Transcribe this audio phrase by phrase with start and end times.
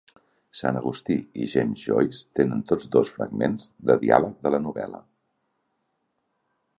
[0.59, 5.03] Sant Agustí i James Joyce tenen tots dos fragments de diàleg a la novel·la.